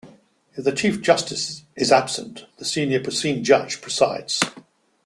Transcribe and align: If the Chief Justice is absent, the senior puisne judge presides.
If 0.55 0.63
the 0.63 0.71
Chief 0.71 0.99
Justice 0.99 1.63
is 1.75 1.91
absent, 1.91 2.47
the 2.57 2.65
senior 2.65 2.99
puisne 3.01 3.43
judge 3.43 3.81
presides. 3.81 4.41